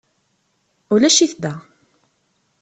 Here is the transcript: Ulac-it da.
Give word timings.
Ulac-it 0.93 1.33
da. 1.43 1.53